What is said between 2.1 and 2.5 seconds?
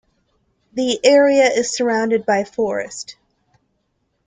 by a